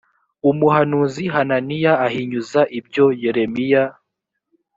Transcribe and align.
umuhanuzi 0.49 1.23
hananiya 1.33 1.93
ahinyuza 2.07 2.61
ibyo 2.79 3.05
yeremiya 3.21 3.83